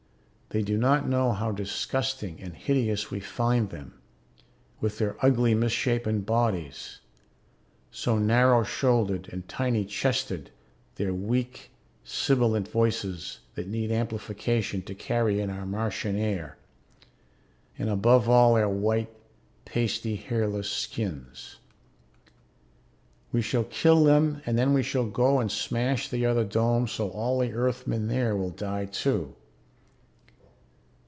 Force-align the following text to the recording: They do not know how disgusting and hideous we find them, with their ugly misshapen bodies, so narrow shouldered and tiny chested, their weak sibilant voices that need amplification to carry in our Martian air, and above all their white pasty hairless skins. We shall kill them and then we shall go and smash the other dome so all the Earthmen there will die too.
They 0.53 0.63
do 0.63 0.75
not 0.77 1.07
know 1.07 1.31
how 1.31 1.53
disgusting 1.53 2.41
and 2.41 2.53
hideous 2.53 3.09
we 3.09 3.21
find 3.21 3.69
them, 3.69 3.93
with 4.81 4.97
their 4.97 5.15
ugly 5.23 5.55
misshapen 5.55 6.19
bodies, 6.23 6.99
so 7.89 8.19
narrow 8.19 8.63
shouldered 8.65 9.29
and 9.31 9.47
tiny 9.47 9.85
chested, 9.85 10.51
their 10.95 11.13
weak 11.13 11.71
sibilant 12.03 12.67
voices 12.67 13.39
that 13.55 13.69
need 13.69 13.91
amplification 13.93 14.81
to 14.81 14.93
carry 14.93 15.39
in 15.39 15.49
our 15.49 15.65
Martian 15.65 16.17
air, 16.17 16.57
and 17.79 17.89
above 17.89 18.27
all 18.27 18.55
their 18.55 18.67
white 18.67 19.09
pasty 19.63 20.17
hairless 20.17 20.69
skins. 20.69 21.59
We 23.31 23.41
shall 23.41 23.63
kill 23.63 24.03
them 24.03 24.41
and 24.45 24.57
then 24.57 24.73
we 24.73 24.83
shall 24.83 25.05
go 25.07 25.39
and 25.39 25.49
smash 25.49 26.09
the 26.09 26.25
other 26.25 26.43
dome 26.43 26.89
so 26.89 27.09
all 27.09 27.39
the 27.39 27.53
Earthmen 27.53 28.09
there 28.09 28.35
will 28.35 28.49
die 28.51 28.83
too. 28.83 29.35